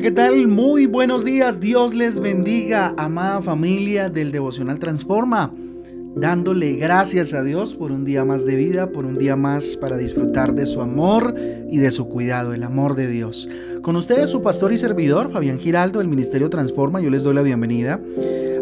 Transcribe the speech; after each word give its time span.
¿qué 0.00 0.10
tal? 0.10 0.48
Muy 0.48 0.86
buenos 0.86 1.24
días. 1.24 1.60
Dios 1.60 1.94
les 1.94 2.18
bendiga, 2.18 2.94
amada 2.96 3.40
familia 3.40 4.10
del 4.10 4.32
Devocional 4.32 4.80
Transforma. 4.80 5.54
Dándole 6.16 6.74
gracias 6.74 7.32
a 7.32 7.44
Dios 7.44 7.76
por 7.76 7.92
un 7.92 8.04
día 8.04 8.24
más 8.24 8.44
de 8.44 8.56
vida, 8.56 8.88
por 8.90 9.06
un 9.06 9.18
día 9.18 9.36
más 9.36 9.76
para 9.76 9.96
disfrutar 9.96 10.52
de 10.52 10.66
su 10.66 10.80
amor 10.80 11.36
y 11.70 11.78
de 11.78 11.92
su 11.92 12.08
cuidado, 12.08 12.54
el 12.54 12.64
amor 12.64 12.96
de 12.96 13.06
Dios. 13.06 13.48
Con 13.82 13.94
ustedes 13.94 14.30
su 14.30 14.42
pastor 14.42 14.72
y 14.72 14.78
servidor, 14.78 15.30
Fabián 15.30 15.60
Giraldo, 15.60 16.00
del 16.00 16.08
Ministerio 16.08 16.50
Transforma. 16.50 17.00
Yo 17.00 17.10
les 17.10 17.22
doy 17.22 17.34
la 17.34 17.42
bienvenida 17.42 18.00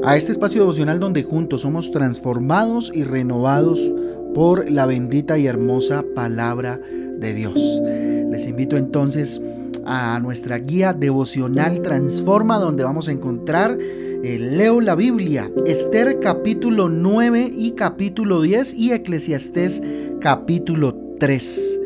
a 0.04 0.18
este 0.18 0.32
espacio 0.32 0.60
devocional 0.60 1.00
donde 1.00 1.22
juntos 1.22 1.62
somos 1.62 1.92
transformados 1.92 2.92
y 2.94 3.04
renovados 3.04 3.80
por 4.34 4.70
la 4.70 4.84
bendita 4.84 5.38
y 5.38 5.46
hermosa 5.46 6.04
palabra 6.14 6.78
de 7.16 7.32
Dios. 7.32 7.80
Les 8.30 8.46
invito 8.46 8.76
entonces 8.76 9.40
a 9.40 9.61
nuestra 10.20 10.58
guía 10.58 10.92
devocional 10.92 11.82
Transforma, 11.82 12.58
donde 12.58 12.84
vamos 12.84 13.08
a 13.08 13.12
encontrar 13.12 13.76
eh, 13.80 14.38
Leo 14.38 14.80
la 14.80 14.94
Biblia, 14.94 15.50
Esther 15.66 16.20
capítulo 16.20 16.88
9 16.88 17.50
y 17.52 17.72
capítulo 17.72 18.40
10 18.40 18.74
y 18.74 18.92
Eclesiastés 18.92 19.82
capítulo 20.20 20.94
3. 21.18 21.80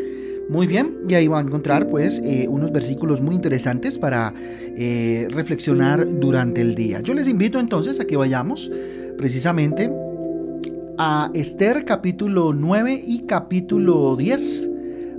Muy 0.50 0.66
bien, 0.66 0.98
y 1.08 1.14
ahí 1.14 1.28
va 1.28 1.38
a 1.38 1.42
encontrar 1.42 1.88
pues 1.88 2.20
eh, 2.22 2.46
unos 2.48 2.70
versículos 2.72 3.20
muy 3.20 3.34
interesantes 3.34 3.98
para 3.98 4.34
eh, 4.36 5.26
reflexionar 5.30 6.06
durante 6.20 6.60
el 6.60 6.74
día. 6.74 7.00
Yo 7.00 7.14
les 7.14 7.26
invito 7.26 7.58
entonces 7.58 7.98
a 8.00 8.04
que 8.04 8.16
vayamos 8.16 8.70
precisamente 9.16 9.90
a 10.98 11.30
Esther 11.34 11.84
capítulo 11.84 12.52
9 12.52 13.02
y 13.02 13.20
capítulo 13.20 14.14
10. 14.14 14.75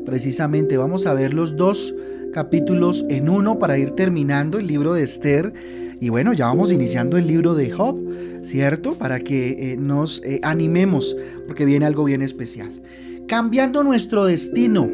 Precisamente 0.08 0.78
vamos 0.78 1.06
a 1.06 1.14
ver 1.14 1.34
los 1.34 1.58
dos 1.58 1.94
capítulos 2.32 3.06
en 3.10 3.28
uno 3.28 3.60
para 3.60 3.78
ir 3.78 3.90
terminando 3.90 4.58
el 4.58 4.66
libro 4.66 4.94
de 4.94 5.04
Esther. 5.04 5.54
Y 6.00 6.08
bueno, 6.08 6.32
ya 6.32 6.46
vamos 6.46 6.72
iniciando 6.72 7.18
el 7.18 7.28
libro 7.28 7.56
de 7.56 7.72
Job, 7.72 8.00
¿cierto? 8.42 8.94
Para 8.94 9.20
que 9.20 9.74
eh, 9.74 9.76
nos 9.78 10.24
eh, 10.24 10.40
animemos, 10.44 11.18
porque 11.46 11.66
viene 11.66 11.86
algo 11.86 12.06
bien 12.06 12.22
especial. 12.22 12.82
Cambiando 13.28 13.84
nuestro 13.84 14.24
destino. 14.24 14.90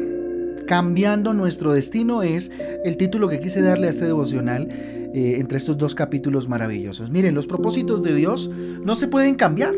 Cambiando 0.66 1.32
nuestro 1.32 1.72
destino 1.72 2.24
es 2.24 2.50
el 2.84 2.96
título 2.96 3.28
que 3.28 3.38
quise 3.38 3.62
darle 3.62 3.86
a 3.86 3.90
este 3.90 4.06
devocional 4.06 4.66
eh, 4.68 5.36
entre 5.38 5.58
estos 5.58 5.78
dos 5.78 5.94
capítulos 5.94 6.48
maravillosos. 6.48 7.10
Miren, 7.10 7.36
los 7.36 7.46
propósitos 7.46 8.02
de 8.02 8.16
Dios 8.16 8.50
no 8.82 8.96
se 8.96 9.06
pueden 9.06 9.36
cambiar. 9.36 9.74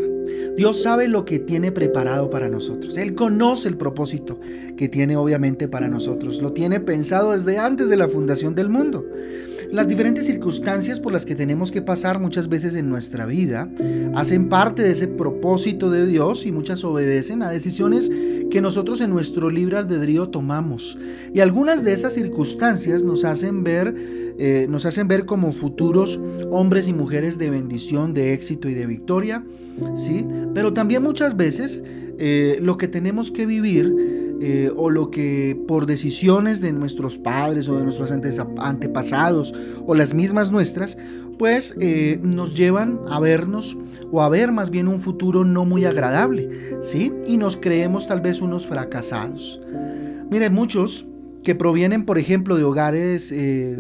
Dios 0.57 0.83
sabe 0.83 1.07
lo 1.07 1.25
que 1.25 1.39
tiene 1.39 1.71
preparado 1.71 2.31
para 2.31 2.49
nosotros. 2.49 2.97
Él 2.97 3.15
conoce 3.15 3.69
el 3.69 3.77
propósito 3.77 4.41
que 4.77 4.89
tiene 4.89 5.17
obviamente 5.17 5.69
para 5.69 5.89
nosotros. 5.89 6.41
Lo 6.41 6.53
tiene 6.53 6.81
pensado 6.81 7.33
desde 7.33 7.59
antes 7.59 7.89
de 7.89 7.97
la 7.97 8.09
fundación 8.09 8.55
del 8.55 8.71
mundo. 8.71 9.05
Las 9.71 9.89
diferentes 9.89 10.27
circunstancias 10.27 11.01
por 11.01 11.13
las 11.13 11.27
que 11.27 11.35
tenemos 11.35 11.71
que 11.71 11.83
pasar 11.83 12.21
muchas 12.21 12.49
veces 12.49 12.75
en 12.77 12.89
nuestra 12.89 13.27
vida 13.27 13.69
hacen 14.15 14.49
parte 14.49 14.83
de 14.83 14.93
ese 14.93 15.09
propósito 15.09 15.91
de 15.91 16.07
Dios 16.07 16.47
y 16.47 16.53
muchas 16.53 16.85
obedecen 16.85 17.43
a 17.43 17.51
decisiones 17.51 18.11
que 18.51 18.61
nosotros 18.61 19.01
en 19.01 19.11
nuestro 19.11 19.51
libre 19.51 19.77
albedrío 19.77 20.29
tomamos. 20.29 20.99
Y 21.33 21.41
algunas 21.41 21.85
de 21.85 21.93
esas 21.93 22.15
circunstancias 22.15 23.05
nos 23.05 23.25
hacen 23.25 23.65
ver, 23.65 23.95
eh, 24.39 24.67
nos 24.69 24.87
hacen 24.87 25.09
ver 25.09 25.27
como 25.27 25.53
futuros 25.53 26.21
hombres 26.51 26.89
y 26.89 26.93
mujeres 26.93 27.39
de 27.39 27.51
bendición, 27.51 28.15
de 28.15 28.33
éxito 28.33 28.69
y 28.69 28.75
de 28.75 28.87
victoria, 28.87 29.45
¿sí? 29.97 30.25
Pero 30.55 30.73
también 30.73 31.03
muchas 31.03 31.37
veces 31.37 31.83
eh, 32.19 32.59
lo 32.63 32.77
que 32.77 32.89
tenemos 32.89 33.31
que 33.31 33.47
vivir 33.47 33.95
eh, 34.39 34.71
o 34.77 34.91
lo 34.91 35.11
que 35.11 35.59
por 35.67 35.87
decisiones 35.87 36.61
de 36.61 36.71
nuestros 36.73 37.17
padres 37.17 37.71
o 37.71 37.77
de 37.79 37.85
nuestros 37.85 38.13
antepasados 38.13 39.55
o 39.87 39.95
las 39.95 40.13
mismas 40.13 40.51
nuestras, 40.51 40.99
pues 41.39 41.77
eh, 41.81 42.19
nos 42.23 42.55
llevan 42.55 43.01
a 43.09 43.21
vernos 43.21 43.77
o 44.11 44.23
a 44.23 44.29
ver 44.29 44.53
más 44.53 44.71
bien 44.71 44.89
un 44.89 45.01
futuro 45.01 45.45
no 45.45 45.65
muy 45.65 45.85
agradable, 45.85 46.77
¿sí? 46.81 47.13
Y 47.27 47.37
nos 47.37 47.57
creemos 47.57 48.07
tal 48.07 48.21
vez 48.21 48.41
unos 48.41 48.67
fracasados. 48.67 49.61
Miren, 50.31 50.55
muchos 50.55 51.07
que 51.43 51.55
provienen, 51.55 52.05
por 52.05 52.19
ejemplo, 52.19 52.57
de 52.57 52.65
hogares 52.65 53.31
eh, 53.33 53.79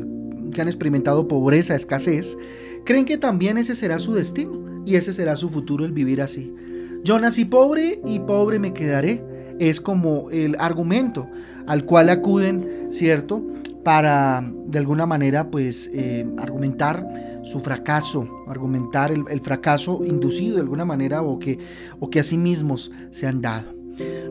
que 0.52 0.60
han 0.60 0.68
experimentado 0.68 1.28
pobreza, 1.28 1.74
escasez, 1.74 2.36
creen 2.84 3.04
que 3.04 3.18
también 3.18 3.58
ese 3.58 3.74
será 3.74 3.98
su 3.98 4.14
destino 4.14 4.84
y 4.84 4.96
ese 4.96 5.12
será 5.12 5.36
su 5.36 5.48
futuro 5.48 5.84
el 5.84 5.92
vivir 5.92 6.20
así. 6.22 6.54
Yo 7.02 7.18
nací 7.18 7.44
pobre 7.44 8.00
y 8.04 8.20
pobre 8.20 8.58
me 8.58 8.72
quedaré 8.72 9.22
es 9.58 9.80
como 9.80 10.30
el 10.30 10.56
argumento 10.58 11.28
al 11.66 11.84
cual 11.84 12.10
acuden, 12.10 12.88
¿cierto? 12.90 13.42
Para 13.86 14.42
de 14.66 14.80
alguna 14.80 15.06
manera, 15.06 15.48
pues, 15.48 15.88
eh, 15.94 16.26
argumentar 16.38 17.06
su 17.44 17.60
fracaso, 17.60 18.28
argumentar 18.48 19.12
el, 19.12 19.40
fracaso 19.42 20.02
inducido 20.04 20.56
de 20.56 20.62
alguna 20.62 20.84
manera 20.84 21.22
o 21.22 21.38
que, 21.38 21.60
o 22.00 22.10
que 22.10 22.18
a 22.18 22.24
sí 22.24 22.36
mismos 22.36 22.90
se 23.12 23.28
han 23.28 23.40
dado. 23.40 23.72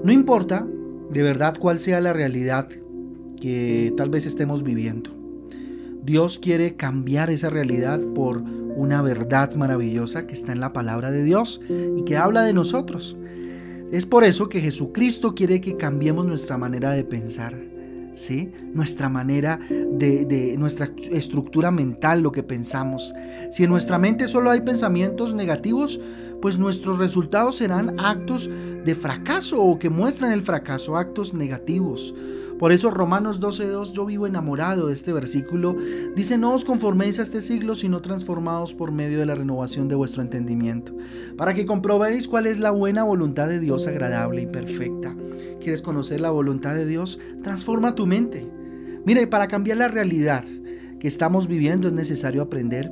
No 0.04 0.12
importa 0.12 0.68
de 1.10 1.24
verdad 1.24 1.56
cuál 1.58 1.80
sea 1.80 2.02
la 2.02 2.12
realidad 2.12 2.68
que 3.40 3.94
tal 3.96 4.10
vez 4.10 4.26
estemos 4.26 4.62
viviendo. 4.62 5.12
Dios 6.04 6.38
quiere 6.38 6.76
cambiar 6.76 7.30
esa 7.30 7.50
realidad 7.50 8.02
por 8.14 8.42
una 8.76 9.02
verdad 9.02 9.56
maravillosa 9.56 10.28
que 10.28 10.34
está 10.34 10.52
en 10.52 10.60
la 10.60 10.74
palabra 10.74 11.12
de 11.12 11.24
Dios 11.24 11.62
y 11.96 12.04
que 12.04 12.18
habla 12.18 12.42
de 12.42 12.52
nosotros. 12.52 13.16
Es 13.94 14.06
por 14.06 14.26
eso 14.26 14.50
que 14.50 14.60
Jesucristo 14.60 15.34
quiere 15.34 15.62
que 15.62 15.78
cambiemos 15.78 16.26
nuestra 16.26 16.58
manera 16.58 16.92
de 16.92 17.06
pensar, 17.06 17.56
¿sí? 18.16 18.52
Nuestra 18.74 19.10
manera 19.10 19.60
de, 19.70 20.26
de, 20.26 20.58
nuestra 20.58 20.90
estructura 21.12 21.72
mental, 21.72 22.22
lo 22.22 22.32
que 22.32 22.44
pensamos. 22.44 23.14
Si 23.52 23.64
en 23.64 23.70
nuestra 23.70 24.00
mente 24.00 24.28
solo 24.28 24.50
hay 24.50 24.62
pensamientos 24.62 25.34
negativos, 25.34 26.00
pues 26.42 26.58
nuestros 26.58 27.00
resultados 27.00 27.58
serán 27.58 28.00
actos 28.00 28.50
de 28.86 28.96
fracaso 28.96 29.62
o 29.62 29.80
que 29.80 29.90
muestran 29.90 30.32
el 30.32 30.42
fracaso, 30.42 30.98
actos 30.98 31.34
negativos. 31.34 32.14
Por 32.60 32.72
eso 32.72 32.90
Romanos 32.90 33.42
12.2, 33.42 33.92
yo 33.92 34.06
vivo 34.06 34.28
enamorado 34.28 34.88
de 34.88 34.94
este 34.94 35.12
versículo, 35.12 35.76
dice, 36.16 36.38
no 36.38 36.54
os 36.54 36.64
conforméis 36.64 37.20
a 37.20 37.24
este 37.24 37.42
siglo, 37.42 37.76
sino 37.76 38.02
transformados 38.02 38.74
por 38.74 38.94
medio 38.94 39.20
de 39.20 39.26
la 39.26 39.36
renovación 39.36 39.90
de 39.90 39.96
vuestro 39.96 40.22
entendimiento, 40.22 40.96
para 41.36 41.54
que 41.54 41.66
comprobéis 41.66 42.30
cuál 42.30 42.48
es 42.48 42.60
la 42.60 42.72
buena 42.72 43.04
voluntad 43.04 43.50
de 43.50 43.60
Dios 43.60 43.88
agradable 43.88 44.44
y 44.44 44.48
perfecta. 44.48 45.14
¿Quieres 45.66 45.82
conocer 45.82 46.22
la 46.22 46.30
voluntad 46.30 46.76
de 46.76 46.86
Dios? 46.86 47.18
Transforma 47.42 47.96
tu 47.96 48.06
mente. 48.06 48.48
Mire, 49.04 49.26
para 49.26 49.48
cambiar 49.48 49.80
la 49.80 49.88
realidad 49.88 50.44
que 51.00 51.08
estamos 51.08 51.48
viviendo 51.48 51.88
es 51.88 51.94
necesario 51.96 52.44
aprender 52.44 52.92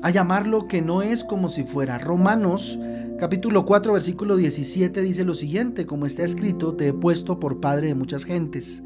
a 0.00 0.08
llamar 0.08 0.46
lo 0.46 0.66
que 0.66 0.80
no 0.80 1.02
es 1.02 1.24
como 1.24 1.50
si 1.50 1.64
fuera. 1.64 1.98
Romanos 1.98 2.78
capítulo 3.20 3.66
4 3.66 3.92
versículo 3.92 4.36
17 4.36 5.02
dice 5.02 5.24
lo 5.24 5.34
siguiente, 5.34 5.84
como 5.84 6.06
está 6.06 6.24
escrito, 6.24 6.74
te 6.74 6.88
he 6.88 6.92
puesto 6.94 7.38
por 7.38 7.60
padre 7.60 7.88
de 7.88 7.94
muchas 7.94 8.24
gentes. 8.24 8.82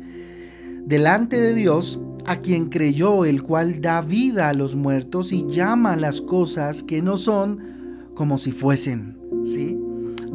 Delante 0.85 1.41
de 1.41 1.55
Dios, 1.55 2.01
a 2.27 2.41
quien 2.41 2.69
creyó, 2.69 3.25
el 3.25 3.45
cual 3.45 3.81
da 3.81 4.01
vida 4.01 4.49
a 4.49 4.55
los 4.55 4.75
muertos 4.75 5.31
y 5.31 5.47
llama 5.47 5.95
las 5.95 6.21
cosas 6.21 6.83
que 6.83 7.01
no 7.01 7.17
son 7.17 8.11
como 8.17 8.39
si 8.39 8.51
fuesen. 8.51 9.21
¿sí? 9.45 9.80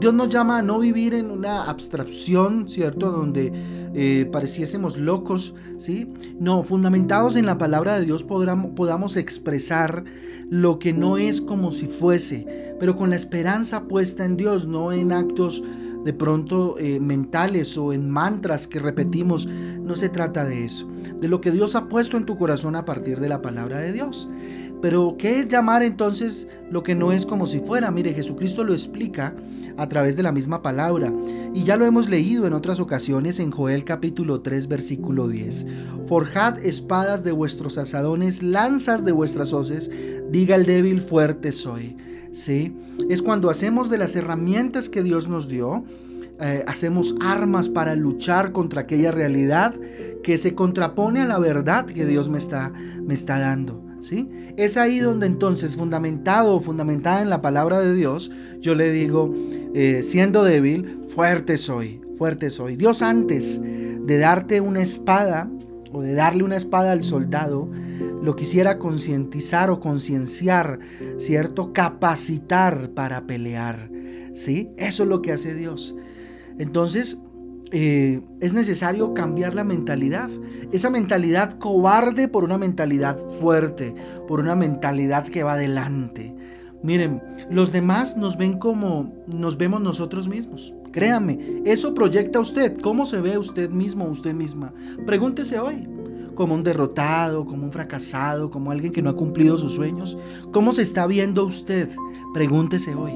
Dios 0.05 0.13
nos 0.13 0.29
llama 0.29 0.59
a 0.59 0.61
no 0.61 0.77
vivir 0.77 1.15
en 1.15 1.31
una 1.31 1.63
abstracción, 1.63 2.69
¿cierto? 2.69 3.11
Donde 3.11 3.51
eh, 3.95 4.29
pareciésemos 4.31 4.99
locos, 4.99 5.55
¿sí? 5.79 6.13
No, 6.39 6.63
fundamentados 6.63 7.35
en 7.35 7.47
la 7.47 7.57
palabra 7.57 7.97
de 7.97 8.05
Dios 8.05 8.23
podamos, 8.23 9.17
expresar 9.17 10.03
lo 10.47 10.77
que 10.77 10.93
no 10.93 11.17
es 11.17 11.41
como 11.41 11.71
si 11.71 11.87
fuese, 11.87 12.75
pero 12.79 12.95
con 12.95 13.09
la 13.09 13.15
esperanza 13.15 13.87
puesta 13.87 14.25
en 14.25 14.37
Dios, 14.37 14.67
no 14.67 14.91
en 14.91 15.11
actos 15.11 15.63
de 16.03 16.13
pronto 16.13 16.75
eh, 16.77 16.99
mentales 16.99 17.75
o 17.75 17.91
en 17.91 18.07
mantras 18.07 18.67
que 18.67 18.77
repetimos. 18.77 19.47
No 19.47 19.95
se 19.95 20.09
trata 20.09 20.45
de 20.45 20.65
eso, 20.65 20.87
de 21.19 21.27
lo 21.27 21.41
que 21.41 21.49
Dios 21.49 21.75
ha 21.75 21.89
puesto 21.89 22.15
en 22.15 22.27
tu 22.27 22.37
corazón 22.37 22.75
a 22.75 22.85
partir 22.85 23.19
de 23.19 23.29
la 23.29 23.41
palabra 23.41 23.79
de 23.79 23.91
Dios. 23.91 24.29
Pero, 24.85 25.15
¿qué 25.17 25.39
es 25.39 25.47
llamar 25.47 25.81
entonces 25.81 26.47
lo 26.69 26.83
que 26.83 26.93
no 26.93 27.11
es 27.11 27.25
como 27.25 27.47
si 27.47 27.59
fuera? 27.59 27.89
Mire, 27.89 28.13
Jesucristo 28.13 28.63
lo 28.63 28.71
explica 28.71 29.33
a 29.77 29.89
través 29.89 30.15
de 30.15 30.21
la 30.21 30.31
misma 30.31 30.61
palabra. 30.61 31.11
Y 31.55 31.63
ya 31.63 31.75
lo 31.75 31.87
hemos 31.87 32.07
leído 32.07 32.45
en 32.45 32.53
otras 32.53 32.79
ocasiones 32.79 33.39
en 33.39 33.49
Joel 33.49 33.83
capítulo 33.83 34.41
3 34.41 34.67
versículo 34.67 35.27
10. 35.27 35.65
Forjad 36.05 36.63
espadas 36.63 37.23
de 37.23 37.31
vuestros 37.31 37.79
asadones, 37.79 38.43
lanzas 38.43 39.03
de 39.03 39.11
vuestras 39.11 39.53
hoces, 39.53 39.89
diga 40.29 40.55
el 40.55 40.67
débil, 40.67 41.01
fuerte 41.01 41.51
soy. 41.51 41.97
¿Sí? 42.31 42.77
Es 43.09 43.23
cuando 43.23 43.49
hacemos 43.49 43.89
de 43.89 43.97
las 43.97 44.15
herramientas 44.15 44.87
que 44.87 45.01
Dios 45.01 45.27
nos 45.27 45.47
dio, 45.47 45.83
eh, 46.39 46.63
hacemos 46.67 47.15
armas 47.21 47.69
para 47.69 47.95
luchar 47.95 48.51
contra 48.51 48.81
aquella 48.81 49.09
realidad 49.09 49.73
que 50.21 50.37
se 50.37 50.53
contrapone 50.53 51.21
a 51.21 51.25
la 51.25 51.39
verdad 51.39 51.87
que 51.87 52.05
Dios 52.05 52.29
me 52.29 52.37
está, 52.37 52.71
me 53.01 53.15
está 53.15 53.39
dando. 53.39 53.84
Es 54.57 54.77
ahí 54.77 54.99
donde 54.99 55.25
entonces, 55.25 55.75
fundamentado 55.75 56.55
o 56.55 56.59
fundamentada 56.59 57.21
en 57.21 57.29
la 57.29 57.41
palabra 57.41 57.79
de 57.79 57.93
Dios, 57.93 58.31
yo 58.61 58.75
le 58.75 58.91
digo, 58.91 59.33
eh, 59.73 60.01
siendo 60.03 60.43
débil, 60.43 60.99
fuerte 61.07 61.57
soy, 61.57 62.01
fuerte 62.17 62.49
soy. 62.49 62.75
Dios 62.75 63.01
antes 63.01 63.59
de 63.61 64.17
darte 64.17 64.61
una 64.61 64.81
espada 64.81 65.49
o 65.91 66.01
de 66.01 66.13
darle 66.13 66.43
una 66.43 66.57
espada 66.57 66.91
al 66.91 67.03
soldado, 67.03 67.69
lo 68.21 68.35
quisiera 68.35 68.77
concientizar 68.77 69.69
o 69.69 69.79
concienciar, 69.79 70.79
¿cierto? 71.17 71.73
Capacitar 71.73 72.89
para 72.91 73.25
pelear, 73.25 73.89
¿sí? 74.33 74.69
Eso 74.77 75.03
es 75.03 75.09
lo 75.09 75.21
que 75.21 75.31
hace 75.31 75.53
Dios. 75.53 75.95
Entonces, 76.57 77.19
eh, 77.71 78.21
es 78.39 78.53
necesario 78.53 79.13
cambiar 79.13 79.55
la 79.55 79.63
mentalidad. 79.63 80.29
Esa 80.71 80.89
mentalidad 80.89 81.57
cobarde 81.57 82.27
por 82.27 82.43
una 82.43 82.57
mentalidad 82.57 83.17
fuerte, 83.39 83.95
por 84.27 84.39
una 84.39 84.55
mentalidad 84.55 85.25
que 85.27 85.43
va 85.43 85.53
adelante. 85.53 86.35
Miren, 86.83 87.21
los 87.49 87.71
demás 87.71 88.15
nos 88.15 88.37
ven 88.37 88.59
como 88.59 89.11
nos 89.27 89.57
vemos 89.57 89.81
nosotros 89.81 90.29
mismos. 90.29 90.73
Créame, 90.91 91.63
eso 91.65 91.93
proyecta 91.93 92.39
usted. 92.39 92.79
¿Cómo 92.79 93.05
se 93.05 93.19
ve 93.19 93.37
usted 93.37 93.69
mismo 93.69 94.05
usted 94.05 94.33
misma? 94.33 94.73
Pregúntese 95.05 95.59
hoy. 95.59 95.87
¿Como 96.35 96.53
un 96.53 96.63
derrotado, 96.63 97.45
como 97.45 97.65
un 97.65 97.71
fracasado, 97.71 98.51
como 98.51 98.69
alguien 98.69 98.91
que 98.91 99.01
no 99.01 99.09
ha 99.09 99.15
cumplido 99.15 99.57
sus 99.57 99.73
sueños? 99.73 100.17
¿Cómo 100.51 100.73
se 100.73 100.81
está 100.81 101.07
viendo 101.07 101.45
usted? 101.45 101.89
Pregúntese 102.33 102.93
hoy. 102.93 103.13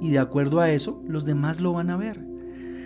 Y 0.00 0.10
de 0.10 0.18
acuerdo 0.18 0.60
a 0.60 0.70
eso, 0.70 1.02
los 1.06 1.24
demás 1.24 1.60
lo 1.60 1.72
van 1.72 1.90
a 1.90 1.96
ver. 1.96 2.31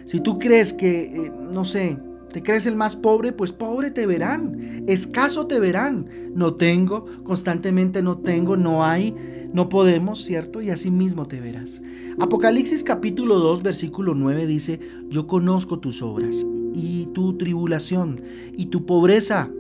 Si 0.06 0.20
tú 0.20 0.38
crees 0.38 0.72
que, 0.72 1.26
eh, 1.26 1.32
no 1.52 1.64
sé, 1.64 1.98
te 2.32 2.42
crees 2.42 2.66
el 2.66 2.76
más 2.76 2.94
pobre, 2.94 3.32
pues 3.32 3.50
pobre 3.50 3.90
te 3.90 4.06
verán, 4.06 4.84
escaso 4.86 5.46
te 5.46 5.58
verán. 5.58 6.06
No 6.34 6.54
tengo, 6.54 7.06
constantemente 7.24 8.02
no 8.02 8.18
tengo, 8.18 8.56
no 8.56 8.84
hay, 8.84 9.14
no 9.52 9.68
podemos, 9.68 10.22
¿cierto? 10.24 10.62
Y 10.62 10.70
así 10.70 10.92
mismo 10.92 11.26
te 11.26 11.40
verás. 11.40 11.82
Apocalipsis 12.20 12.84
capítulo 12.84 13.40
2, 13.40 13.62
versículo 13.64 14.14
9 14.14 14.46
dice, 14.46 14.78
yo 15.08 15.26
conozco 15.26 15.80
tus 15.80 16.02
obras 16.02 16.46
y 16.72 17.06
tu 17.06 17.36
tribulación 17.36 18.20
y 18.56 18.66
tu 18.66 18.86
pobreza, 18.86 19.50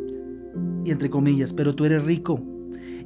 y 0.84 0.92
entre 0.92 1.10
comillas, 1.10 1.52
pero 1.52 1.74
tú 1.74 1.86
eres 1.86 2.04
rico. 2.04 2.40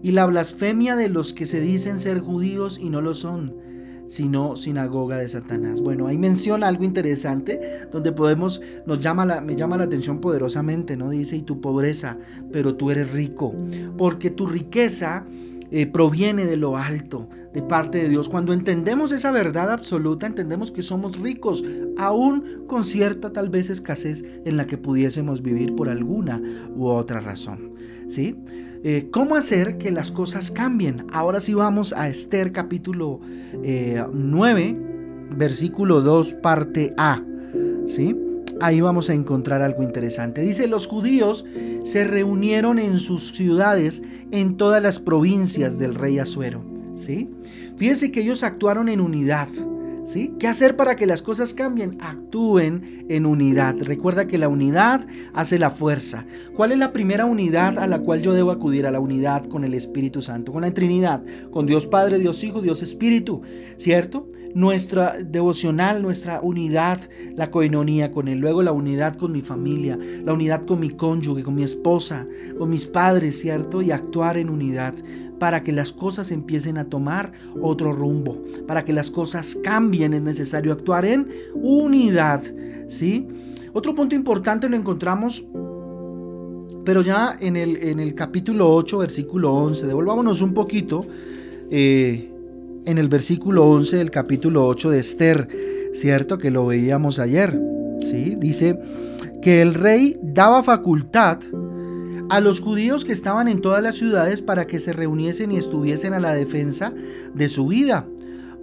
Y 0.03 0.11
la 0.11 0.27
blasfemia 0.27 0.95
de 0.95 1.09
los 1.09 1.33
que 1.33 1.47
se 1.47 1.61
dicen 1.61 2.01
ser 2.01 2.21
judíos 2.21 2.79
y 2.79 2.91
no 2.91 3.01
lo 3.01 3.15
son 3.15 3.70
sino 4.11 4.57
sinagoga 4.57 5.19
de 5.19 5.29
Satanás. 5.29 5.81
Bueno, 5.81 6.09
ahí 6.09 6.19
menciona 6.19 6.67
algo 6.67 6.83
interesante 6.83 7.87
donde 7.93 8.11
podemos, 8.11 8.61
nos 8.85 8.99
llama 8.99 9.25
la, 9.25 9.41
me 9.41 9.55
llama 9.55 9.77
la 9.77 9.85
atención 9.85 10.21
poderosamente, 10.21 10.97
¿no? 10.97 11.11
Dice, 11.11 11.37
y 11.37 11.43
tu 11.43 11.61
pobreza, 11.61 12.19
pero 12.51 12.75
tú 12.75 12.91
eres 12.91 13.13
rico, 13.13 13.55
porque 13.97 14.31
tu 14.31 14.49
riqueza 14.49 15.25
eh, 15.71 15.87
proviene 15.87 16.45
de 16.45 16.57
lo 16.57 16.77
alto, 16.77 17.29
de 17.55 17.63
parte 17.63 17.99
de 17.99 18.09
Dios. 18.09 18.29
Cuando 18.29 18.53
entendemos 18.53 19.13
esa 19.13 19.31
verdad 19.31 19.71
absoluta, 19.71 20.27
entendemos 20.27 20.73
que 20.73 20.83
somos 20.83 21.21
ricos, 21.21 21.65
aún 21.97 22.65
con 22.67 22.83
cierta 22.83 23.33
tal 23.33 23.49
vez 23.49 23.71
escasez 23.71 24.25
en 24.45 24.57
la 24.57 24.67
que 24.67 24.77
pudiésemos 24.77 25.41
vivir 25.41 25.77
por 25.77 25.89
alguna 25.89 26.43
u 26.75 26.89
otra 26.89 27.21
razón. 27.21 27.75
¿Sí? 28.09 28.37
Eh, 28.83 29.09
¿Cómo 29.11 29.37
hacer 29.37 29.77
que 29.77 29.91
las 29.91 30.11
cosas 30.11 30.51
cambien? 30.51 31.07
Ahora 31.13 31.41
sí 31.41 31.53
vamos 31.53 31.93
a 31.93 32.09
Esther 32.09 32.51
capítulo 32.51 33.21
9, 33.63 34.63
eh, 34.63 34.77
versículo 35.37 36.01
2, 36.01 36.35
parte 36.35 36.95
A. 36.97 37.23
¿Sí? 37.87 38.17
Ahí 38.63 38.81
vamos 38.81 39.11
a 39.11 39.15
encontrar 39.15 39.61
algo 39.61 39.83
interesante. 39.83 40.41
Dice, 40.41 40.67
los 40.67 40.87
judíos 40.87 41.45
se 41.83 42.05
reunieron 42.05 42.79
en 42.79 42.99
sus 43.01 43.33
ciudades 43.33 44.03
en 44.31 44.57
todas 44.57 44.83
las 44.83 44.99
provincias 44.99 45.79
del 45.79 45.95
rey 45.95 46.19
Asuero. 46.19 46.65
¿Sí? 46.97 47.29
Fíjense 47.77 48.11
que 48.11 48.21
ellos 48.21 48.43
actuaron 48.43 48.89
en 48.89 49.01
unidad. 49.01 49.49
¿Qué 50.13 50.49
hacer 50.49 50.75
para 50.75 50.97
que 50.97 51.07
las 51.07 51.23
cosas 51.23 51.55
cambien? 51.55 51.97
Actúen 52.01 53.07
en 53.09 53.27
unidad. 53.27 53.77
Recuerda 53.79 54.27
que 54.27 54.39
la 54.39 54.49
unidad 54.49 55.07
hace 55.33 55.57
la 55.57 55.71
fuerza. 55.71 56.27
¿Cuál 56.57 56.73
es 56.73 56.79
la 56.79 56.93
primera 56.93 57.27
unidad 57.27 57.79
a 57.79 57.87
la 57.87 58.01
cual 58.01 58.21
yo 58.21 58.33
debo 58.33 58.51
acudir? 58.51 58.87
A 58.87 58.91
la 58.91 58.99
unidad 58.99 59.45
con 59.47 59.63
el 59.63 59.73
Espíritu 59.73 60.21
Santo, 60.21 60.53
con 60.53 60.63
la 60.63 60.73
Trinidad, 60.73 61.23
con 61.53 61.67
Dios 61.67 61.87
Padre, 61.87 62.19
Dios 62.19 62.43
Hijo, 62.43 62.61
Dios 62.61 62.83
Espíritu, 62.83 63.43
¿cierto? 63.77 64.27
Nuestra 64.53 65.17
devocional, 65.23 66.03
nuestra 66.03 66.41
unidad, 66.41 67.09
la 67.37 67.53
coinonía 67.53 68.11
con 68.11 68.27
Él, 68.27 68.41
luego 68.41 68.65
la 68.65 68.73
unidad 68.73 69.15
con 69.15 69.31
mi 69.31 69.43
familia, 69.43 69.97
la 70.25 70.33
unidad 70.33 70.67
con 70.67 70.81
mi 70.81 70.91
cónyuge, 70.91 71.45
con 71.45 71.55
mi 71.55 71.63
esposa, 71.63 72.27
con 72.59 72.69
mis 72.69 72.85
padres, 72.85 73.39
¿cierto? 73.39 73.81
Y 73.81 73.93
actuar 73.93 74.39
en 74.39 74.51
unidad 74.51 74.95
para 75.41 75.65
que 75.65 75.73
las 75.73 75.93
cosas 75.93 76.31
empiecen 76.31 76.79
a 76.79 76.85
tomar 76.85 77.33
otro 77.61 77.93
rumbo, 77.93 78.45
para 78.69 78.85
que 78.85 78.93
las 78.93 79.11
cosas 79.11 79.59
cambien 79.65 80.15
es 80.15 80.23
necesario 80.23 80.73
actuar 80.73 81.05
en 81.05 81.29
unidad, 81.55 82.43
¿sí? 82.87 83.27
Otro 83.73 83.95
punto 83.95 84.15
importante 84.15 84.69
lo 84.69 84.77
encontramos 84.77 85.45
pero 86.85 87.03
ya 87.03 87.37
en 87.41 87.57
el, 87.57 87.77
en 87.77 88.01
el 88.01 88.15
capítulo 88.15 88.73
8, 88.75 88.99
versículo 88.99 89.53
11, 89.53 89.87
devolvámonos 89.87 90.41
un 90.43 90.55
poquito 90.55 91.07
eh, 91.71 92.31
en 92.85 92.99
el 92.99 93.09
versículo 93.09 93.65
11 93.67 93.97
del 93.97 94.11
capítulo 94.11 94.67
8 94.67 94.91
de 94.91 94.99
Esther, 94.99 95.49
¿cierto? 95.95 96.39
Que 96.39 96.51
lo 96.51 96.67
veíamos 96.67 97.19
ayer, 97.19 97.61
¿sí? 98.01 98.35
Dice 98.37 98.79
que 99.43 99.63
el 99.63 99.75
rey 99.75 100.19
daba 100.23 100.63
facultad 100.63 101.39
a 102.31 102.41
los 102.41 102.61
judíos 102.61 103.05
que 103.05 103.13
estaban 103.13 103.49
en 103.49 103.61
todas 103.61 103.83
las 103.83 103.97
ciudades 103.97 104.41
para 104.41 104.67
que 104.67 104.79
se 104.79 104.93
reuniesen 104.93 105.51
y 105.51 105.57
estuviesen 105.57 106.15
a 106.15 106.21
la 106.21 106.33
defensa 106.33 106.93
de 107.35 107.49
su 107.49 107.67
vida, 107.67 108.07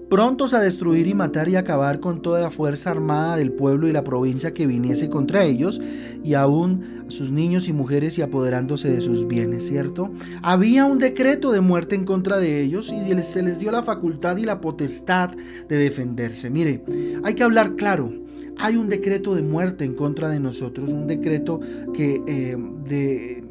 prontos 0.10 0.54
a 0.54 0.62
destruir 0.62 1.06
y 1.08 1.14
matar 1.14 1.50
y 1.50 1.58
acabar 1.58 2.00
con 2.00 2.22
toda 2.22 2.40
la 2.40 2.50
fuerza 2.50 2.92
armada 2.92 3.36
del 3.36 3.52
pueblo 3.52 3.90
y 3.90 3.92
la 3.92 4.06
provincia 4.06 4.54
que 4.54 4.68
viniese 4.68 5.10
contra 5.10 5.44
ellos, 5.44 5.82
y 6.24 6.34
aún 6.34 7.04
sus 7.10 7.30
niños 7.30 7.68
y 7.68 7.74
mujeres 7.74 8.18
y 8.18 8.22
apoderándose 8.22 8.90
de 8.90 9.02
sus 9.02 9.28
bienes, 9.28 9.68
¿cierto? 9.68 10.12
Había 10.42 10.86
un 10.86 10.98
decreto 10.98 11.52
de 11.52 11.60
muerte 11.60 11.96
en 11.96 12.06
contra 12.06 12.38
de 12.38 12.62
ellos 12.62 12.92
y 12.92 13.22
se 13.22 13.44
les 13.44 13.60
dio 13.60 13.72
la 13.72 13.84
facultad 13.84 14.38
y 14.38 14.44
la 14.44 14.62
potestad 14.62 15.32
de 15.68 15.78
defenderse. 15.78 16.50
Mire, 16.50 16.84
hay 17.24 17.34
que 17.34 17.44
hablar 17.44 17.76
claro. 17.76 18.14
Hay 18.60 18.76
un 18.76 18.90
decreto 18.90 19.36
de 19.36 19.44
muerte 19.44 19.86
en 19.86 19.94
contra 19.94 20.30
de 20.30 20.40
nosotros, 20.40 20.90
un 20.90 21.06
decreto 21.06 21.60
que 21.94 22.22
eh, 22.26 22.58
de 22.86 23.47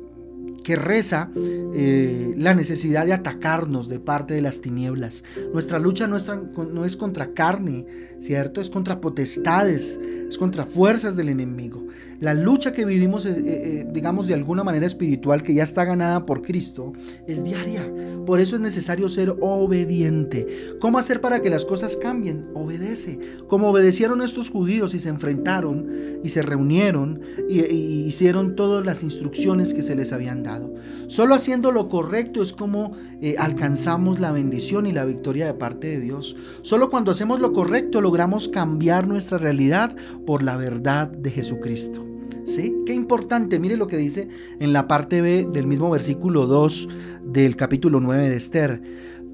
que 0.66 0.74
reza 0.74 1.30
eh, 1.36 2.34
la 2.36 2.52
necesidad 2.52 3.06
de 3.06 3.12
atacarnos 3.12 3.88
de 3.88 4.00
parte 4.00 4.34
de 4.34 4.40
las 4.40 4.60
tinieblas. 4.60 5.22
Nuestra 5.52 5.78
lucha 5.78 6.08
no 6.08 6.16
es, 6.16 6.26
no 6.26 6.84
es 6.84 6.96
contra 6.96 7.34
carne, 7.34 7.86
¿cierto? 8.18 8.60
Es 8.60 8.68
contra 8.68 9.00
potestades, 9.00 10.00
es 10.28 10.38
contra 10.38 10.66
fuerzas 10.66 11.16
del 11.16 11.28
enemigo. 11.28 11.86
La 12.20 12.34
lucha 12.34 12.72
que 12.72 12.84
vivimos, 12.84 13.26
eh, 13.26 13.34
eh, 13.36 13.86
digamos, 13.92 14.26
de 14.26 14.34
alguna 14.34 14.64
manera 14.64 14.86
espiritual, 14.86 15.42
que 15.42 15.54
ya 15.54 15.62
está 15.62 15.84
ganada 15.84 16.24
por 16.24 16.42
Cristo, 16.42 16.92
es 17.26 17.44
diaria. 17.44 17.90
Por 18.24 18.40
eso 18.40 18.56
es 18.56 18.60
necesario 18.60 19.08
ser 19.08 19.34
obediente. 19.40 20.46
¿Cómo 20.80 20.98
hacer 20.98 21.20
para 21.20 21.42
que 21.42 21.50
las 21.50 21.64
cosas 21.64 21.96
cambien? 21.96 22.48
Obedece. 22.54 23.18
Como 23.46 23.68
obedecieron 23.68 24.22
estos 24.22 24.50
judíos 24.50 24.94
y 24.94 24.98
se 24.98 25.10
enfrentaron 25.10 25.88
y 26.22 26.28
se 26.30 26.42
reunieron 26.42 27.20
y, 27.48 27.60
hicieron 28.06 28.56
todas 28.56 28.84
las 28.84 29.02
instrucciones 29.02 29.74
que 29.74 29.82
se 29.82 29.94
les 29.94 30.12
habían 30.12 30.42
dado. 30.42 30.74
Solo 31.08 31.34
haciendo 31.34 31.70
lo 31.70 31.88
correcto 31.88 32.42
es 32.42 32.52
como 32.52 32.92
eh, 33.20 33.36
alcanzamos 33.38 34.20
la 34.20 34.32
bendición 34.32 34.86
y 34.86 34.92
la 34.92 35.04
victoria 35.04 35.46
de 35.46 35.54
parte 35.54 35.88
de 35.88 36.00
Dios. 36.00 36.36
Solo 36.62 36.90
cuando 36.90 37.10
hacemos 37.10 37.40
lo 37.40 37.52
correcto 37.52 38.00
logramos 38.00 38.48
cambiar 38.48 39.06
nuestra 39.06 39.38
realidad 39.38 39.94
por 40.26 40.42
la 40.42 40.56
verdad 40.56 41.08
de 41.08 41.30
Jesucristo. 41.30 42.04
¿Sí? 42.44 42.74
Qué 42.84 42.94
importante, 42.94 43.58
mire 43.58 43.76
lo 43.76 43.86
que 43.86 43.96
dice 43.96 44.28
en 44.60 44.72
la 44.72 44.86
parte 44.86 45.20
B 45.20 45.48
del 45.52 45.66
mismo 45.66 45.90
versículo 45.90 46.46
2 46.46 46.88
del 47.24 47.56
capítulo 47.56 48.00
9 48.00 48.28
de 48.28 48.36
Esther, 48.36 48.82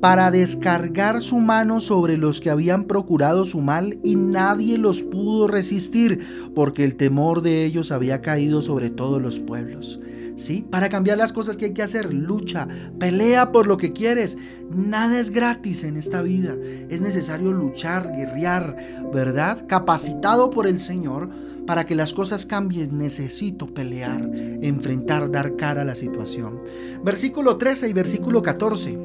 para 0.00 0.30
descargar 0.30 1.20
su 1.20 1.38
mano 1.38 1.78
sobre 1.78 2.16
los 2.16 2.40
que 2.40 2.50
habían 2.50 2.84
procurado 2.84 3.44
su 3.44 3.61
mal 3.61 4.00
y 4.02 4.16
nadie 4.16 4.78
los 4.78 5.02
pudo 5.02 5.46
resistir, 5.46 6.20
porque 6.54 6.84
el 6.84 6.96
temor 6.96 7.42
de 7.42 7.64
ellos 7.64 7.92
había 7.92 8.20
caído 8.20 8.62
sobre 8.62 8.90
todos 8.90 9.20
los 9.20 9.40
pueblos. 9.40 10.00
¿Sí? 10.36 10.64
Para 10.68 10.88
cambiar 10.88 11.18
las 11.18 11.32
cosas 11.32 11.56
que 11.56 11.66
hay 11.66 11.72
que 11.72 11.82
hacer, 11.82 12.12
lucha, 12.12 12.66
pelea 12.98 13.52
por 13.52 13.66
lo 13.66 13.76
que 13.76 13.92
quieres. 13.92 14.38
Nada 14.70 15.20
es 15.20 15.30
gratis 15.30 15.84
en 15.84 15.96
esta 15.96 16.22
vida. 16.22 16.56
Es 16.88 17.00
necesario 17.00 17.52
luchar, 17.52 18.12
guerrear, 18.16 18.76
¿verdad? 19.12 19.66
Capacitado 19.66 20.50
por 20.50 20.66
el 20.66 20.80
Señor 20.80 21.30
para 21.66 21.86
que 21.86 21.94
las 21.94 22.12
cosas 22.12 22.46
cambien, 22.46 22.98
necesito 22.98 23.66
pelear, 23.66 24.28
enfrentar, 24.34 25.30
dar 25.30 25.54
cara 25.56 25.82
a 25.82 25.84
la 25.84 25.94
situación. 25.94 26.60
Versículo 27.04 27.56
13 27.56 27.88
y 27.88 27.92
versículo 27.92 28.42
14. 28.42 28.98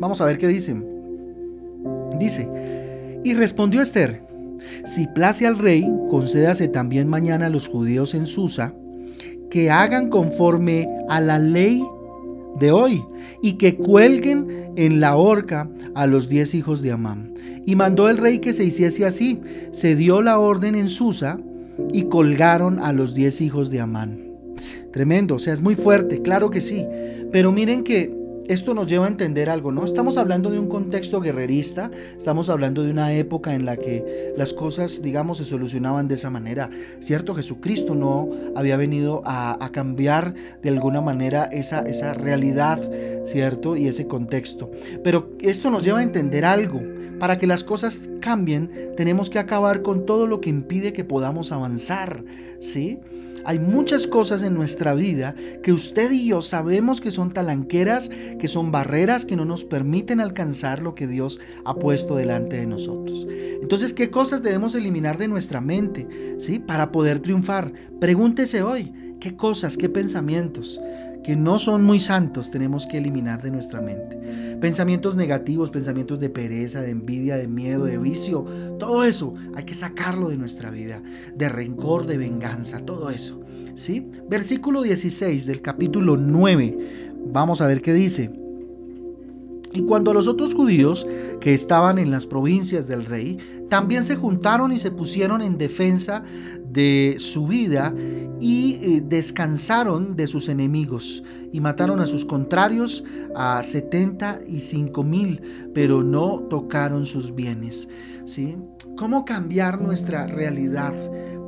Vamos 0.00 0.20
a 0.20 0.24
ver 0.24 0.38
qué 0.38 0.48
dicen. 0.48 0.86
Dice, 2.18 2.48
y 3.22 3.34
respondió 3.34 3.82
Esther, 3.82 4.22
si 4.84 5.06
place 5.08 5.46
al 5.46 5.58
rey, 5.58 5.86
concédase 6.10 6.68
también 6.68 7.08
mañana 7.08 7.46
a 7.46 7.50
los 7.50 7.68
judíos 7.68 8.14
en 8.14 8.26
Susa 8.26 8.74
que 9.50 9.70
hagan 9.70 10.10
conforme 10.10 10.88
a 11.08 11.20
la 11.20 11.38
ley 11.38 11.84
de 12.58 12.70
hoy 12.70 13.04
y 13.42 13.54
que 13.54 13.76
cuelguen 13.76 14.72
en 14.76 15.00
la 15.00 15.16
horca 15.16 15.68
a 15.94 16.06
los 16.06 16.28
diez 16.28 16.54
hijos 16.54 16.82
de 16.82 16.92
Amán. 16.92 17.34
Y 17.64 17.74
mandó 17.74 18.08
el 18.08 18.18
rey 18.18 18.38
que 18.38 18.52
se 18.52 18.64
hiciese 18.64 19.04
así. 19.04 19.40
Se 19.72 19.96
dio 19.96 20.22
la 20.22 20.38
orden 20.38 20.74
en 20.74 20.88
Susa 20.88 21.38
y 21.92 22.04
colgaron 22.04 22.78
a 22.78 22.92
los 22.92 23.14
diez 23.14 23.40
hijos 23.40 23.70
de 23.70 23.80
Amán. 23.80 24.22
tremendo, 24.92 25.34
o 25.34 25.38
sea, 25.38 25.52
es 25.52 25.60
muy 25.60 25.74
fuerte, 25.74 26.22
claro 26.22 26.48
que 26.48 26.62
sí, 26.62 26.86
pero 27.30 27.52
miren 27.52 27.84
que 27.84 28.10
esto 28.48 28.74
nos 28.74 28.86
lleva 28.86 29.06
a 29.06 29.08
entender 29.08 29.50
algo, 29.50 29.72
¿no? 29.72 29.84
Estamos 29.84 30.16
hablando 30.16 30.50
de 30.50 30.58
un 30.58 30.68
contexto 30.68 31.20
guerrerista, 31.20 31.90
estamos 32.16 32.48
hablando 32.48 32.82
de 32.82 32.90
una 32.90 33.12
época 33.12 33.54
en 33.54 33.64
la 33.64 33.76
que 33.76 34.34
las 34.36 34.52
cosas, 34.52 35.02
digamos, 35.02 35.38
se 35.38 35.44
solucionaban 35.44 36.08
de 36.08 36.14
esa 36.14 36.30
manera. 36.30 36.70
Cierto, 37.00 37.34
Jesucristo 37.34 37.94
no 37.94 38.30
había 38.54 38.76
venido 38.76 39.22
a, 39.24 39.56
cambiar 39.72 40.32
de 40.62 40.70
alguna 40.70 41.00
manera 41.00 41.44
esa, 41.44 41.80
esa 41.82 42.14
realidad, 42.14 42.80
¿cierto? 43.24 43.76
Y 43.76 43.88
ese 43.88 44.06
contexto. 44.06 44.70
Pero 45.02 45.30
esto 45.40 45.70
nos 45.70 45.84
lleva 45.84 45.98
a 45.98 46.02
entender 46.02 46.44
algo. 46.44 46.80
Para 47.18 47.38
que 47.38 47.46
las 47.46 47.64
cosas 47.64 48.08
cambien, 48.20 48.70
tenemos 48.96 49.30
que 49.30 49.38
acabar 49.38 49.82
con 49.82 50.04
todo 50.04 50.26
lo 50.26 50.40
que 50.40 50.50
impide 50.50 50.92
que 50.92 51.04
podamos 51.04 51.50
avanzar, 51.50 52.22
¿sí? 52.60 53.00
Hay 53.46 53.60
muchas 53.60 54.08
cosas 54.08 54.42
en 54.42 54.54
nuestra 54.54 54.92
vida 54.92 55.36
que 55.62 55.72
usted 55.72 56.10
y 56.10 56.26
yo 56.26 56.42
sabemos 56.42 57.00
que 57.00 57.12
son 57.12 57.30
talanqueras, 57.30 58.10
que 58.40 58.48
son 58.48 58.72
barreras 58.72 59.24
que 59.24 59.36
no 59.36 59.44
nos 59.44 59.64
permiten 59.64 60.20
alcanzar 60.20 60.82
lo 60.82 60.96
que 60.96 61.06
Dios 61.06 61.38
ha 61.64 61.74
puesto 61.74 62.16
delante 62.16 62.56
de 62.56 62.66
nosotros. 62.66 63.24
Entonces, 63.62 63.92
¿qué 63.92 64.10
cosas 64.10 64.42
debemos 64.42 64.74
eliminar 64.74 65.16
de 65.16 65.28
nuestra 65.28 65.60
mente, 65.60 66.08
¿sí? 66.38 66.58
Para 66.58 66.90
poder 66.90 67.20
triunfar. 67.20 67.72
Pregúntese 68.00 68.62
hoy, 68.62 68.92
¿qué 69.20 69.36
cosas, 69.36 69.76
qué 69.76 69.88
pensamientos? 69.88 70.80
Que 71.26 71.34
no 71.34 71.58
son 71.58 71.82
muy 71.82 71.98
santos 71.98 72.52
tenemos 72.52 72.86
que 72.86 72.98
eliminar 72.98 73.42
de 73.42 73.50
nuestra 73.50 73.80
mente. 73.80 74.16
Pensamientos 74.60 75.16
negativos, 75.16 75.70
pensamientos 75.70 76.20
de 76.20 76.30
pereza, 76.30 76.82
de 76.82 76.90
envidia, 76.90 77.36
de 77.36 77.48
miedo, 77.48 77.84
de 77.86 77.98
vicio, 77.98 78.46
todo 78.78 79.02
eso 79.02 79.34
hay 79.56 79.64
que 79.64 79.74
sacarlo 79.74 80.28
de 80.28 80.36
nuestra 80.36 80.70
vida, 80.70 81.02
de 81.34 81.48
rencor, 81.48 82.06
de 82.06 82.16
venganza, 82.16 82.78
todo 82.78 83.10
eso. 83.10 83.40
¿Sí? 83.74 84.08
Versículo 84.30 84.82
16 84.82 85.46
del 85.46 85.62
capítulo 85.62 86.16
9. 86.16 86.78
Vamos 87.32 87.60
a 87.60 87.66
ver 87.66 87.82
qué 87.82 87.92
dice. 87.92 88.30
Y 89.76 89.82
cuando 89.82 90.14
los 90.14 90.26
otros 90.26 90.54
judíos 90.54 91.06
que 91.38 91.52
estaban 91.52 91.98
en 91.98 92.10
las 92.10 92.24
provincias 92.26 92.88
del 92.88 93.04
rey 93.04 93.36
también 93.68 94.04
se 94.04 94.16
juntaron 94.16 94.72
y 94.72 94.78
se 94.78 94.90
pusieron 94.90 95.42
en 95.42 95.58
defensa 95.58 96.22
de 96.66 97.16
su 97.18 97.46
vida 97.46 97.94
y 98.40 98.78
eh, 98.80 99.02
descansaron 99.06 100.16
de 100.16 100.28
sus 100.28 100.48
enemigos 100.48 101.22
y 101.52 101.60
mataron 101.60 102.00
a 102.00 102.06
sus 102.06 102.24
contrarios 102.24 103.04
a 103.34 103.62
75 103.62 105.04
mil, 105.04 105.42
pero 105.74 106.02
no 106.02 106.46
tocaron 106.48 107.04
sus 107.04 107.34
bienes. 107.34 107.86
¿sí? 108.24 108.56
¿Cómo 108.96 109.26
cambiar 109.26 109.78
nuestra 109.82 110.26
realidad 110.26 110.94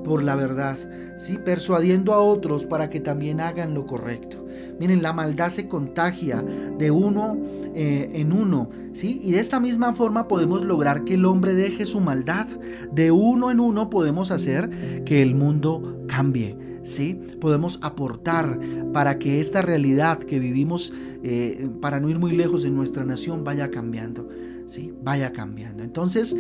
por 0.09 0.23
la 0.23 0.35
verdad? 0.35 0.77
¿sí? 1.19 1.39
Persuadiendo 1.39 2.15
a 2.15 2.21
otros 2.21 2.65
para 2.65 2.89
que 2.89 3.01
también 3.01 3.41
hagan 3.41 3.75
lo 3.75 3.87
correcto. 3.87 4.45
Miren, 4.81 5.03
la 5.03 5.13
maldad 5.13 5.51
se 5.51 5.69
contagia 5.69 6.43
de 6.79 6.91
uno 6.91 7.37
eh, 7.75 8.11
en 8.15 8.33
uno, 8.33 8.71
¿sí? 8.93 9.21
Y 9.23 9.33
de 9.33 9.41
esta 9.41 9.61
misma 9.61 9.93
forma 9.93 10.27
podemos 10.27 10.65
lograr 10.65 11.05
que 11.05 11.15
el 11.15 11.25
hombre 11.25 11.53
deje 11.55 11.85
su 11.85 12.01
maldad. 12.01 12.47
De 12.93 13.11
uno 13.11 13.51
en 13.51 13.61
uno 13.61 13.91
podemos 13.91 14.31
hacer 14.31 15.05
que 15.05 15.23
el 15.23 15.35
mundo 15.35 16.05
cambie. 16.09 16.57
¿Sí? 16.83 17.21
Podemos 17.39 17.81
aportar 17.83 18.59
para 18.95 19.19
que 19.19 19.41
esta 19.41 19.61
realidad 19.61 20.21
que 20.21 20.39
vivimos, 20.39 20.91
eh, 21.23 21.69
para 21.83 22.01
no 22.01 22.09
ir 22.09 22.19
muy 22.19 22.35
lejos 22.35 22.65
en 22.65 22.75
nuestra 22.75 23.05
nación, 23.05 23.45
vaya 23.45 23.71
cambiando. 23.71 24.27
¿sí? 24.69 24.95
Vaya 25.03 25.33
cambiando. 25.33 25.83
Entonces, 25.83 26.35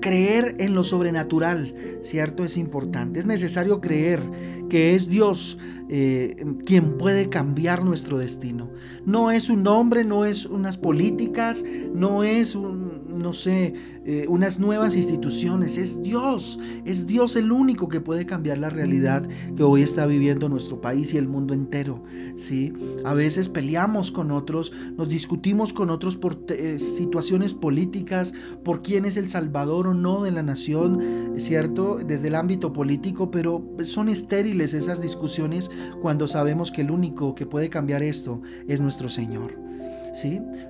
creer 0.00 0.56
en 0.58 0.74
lo 0.74 0.82
sobrenatural, 0.82 1.74
¿cierto? 2.02 2.44
Es 2.44 2.56
importante. 2.56 3.20
Es 3.20 3.26
necesario 3.26 3.80
creer 3.80 4.20
que 4.68 4.94
es 4.94 5.08
Dios 5.08 5.58
eh, 5.88 6.44
quien 6.64 6.96
puede 6.96 7.28
cambiar 7.28 7.84
nuestro 7.84 8.18
destino. 8.18 8.70
No 9.04 9.30
es 9.30 9.50
un 9.50 9.66
hombre, 9.66 10.04
no 10.04 10.24
es 10.24 10.46
unas 10.46 10.78
políticas, 10.78 11.64
no 11.92 12.24
es 12.24 12.54
un, 12.54 12.89
no 13.20 13.32
sé, 13.32 13.74
eh, 14.04 14.26
unas 14.28 14.58
nuevas 14.58 14.96
instituciones. 14.96 15.78
Es 15.78 16.02
Dios. 16.02 16.58
Es 16.84 17.06
Dios 17.06 17.36
el 17.36 17.52
único 17.52 17.88
que 17.88 18.00
puede 18.00 18.26
cambiar 18.26 18.58
la 18.58 18.70
realidad 18.70 19.28
que 19.56 19.62
hoy 19.62 19.82
está 19.82 20.06
viviendo 20.06 20.48
nuestro 20.48 20.80
país 20.80 21.14
y 21.14 21.18
el 21.18 21.28
mundo 21.28 21.54
entero. 21.54 22.02
¿sí? 22.36 22.72
A 23.04 23.14
veces 23.14 23.48
peleamos 23.48 24.10
con 24.10 24.30
otros, 24.30 24.72
nos 24.96 25.08
discutimos 25.08 25.72
con 25.72 25.90
otros 25.90 26.16
por 26.16 26.44
eh, 26.48 26.78
situaciones 26.78 27.54
políticas, 27.54 28.32
por 28.64 28.82
quién 28.82 29.04
es 29.04 29.16
el 29.16 29.28
salvador 29.28 29.86
o 29.86 29.94
no 29.94 30.22
de 30.22 30.32
la 30.32 30.42
nación, 30.42 31.34
¿cierto? 31.36 31.98
Desde 32.04 32.28
el 32.28 32.34
ámbito 32.34 32.72
político, 32.72 33.30
pero 33.30 33.64
son 33.84 34.08
estériles 34.08 34.74
esas 34.74 35.00
discusiones 35.00 35.70
cuando 36.00 36.26
sabemos 36.26 36.70
que 36.70 36.80
el 36.80 36.90
único 36.90 37.34
que 37.34 37.46
puede 37.46 37.70
cambiar 37.70 38.02
esto 38.02 38.40
es 38.66 38.80
nuestro 38.80 39.08
Señor. 39.08 39.70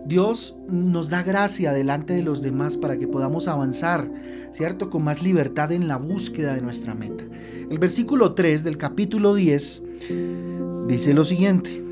Dios 0.05 0.57
nos 0.71 1.09
da 1.09 1.23
gracia 1.23 1.73
delante 1.73 2.13
de 2.13 2.23
los 2.23 2.43
demás 2.43 2.77
para 2.77 2.97
que 2.97 3.09
podamos 3.09 3.49
avanzar, 3.49 4.11
¿cierto? 4.51 4.91
Con 4.91 5.05
más 5.05 5.23
libertad 5.23 5.73
en 5.73 5.89
la 5.89 5.97
búsqueda 5.97 6.55
de 6.55 6.63
nuestra 6.63 6.95
meta. 6.95 7.25
El 7.71 7.79
versículo 7.79 8.35
3 8.35 8.65
del 8.65 8.77
capítulo 8.77 9.35
10 9.35 9.83
dice 10.89 11.15
lo 11.15 11.25
siguiente. 11.25 11.83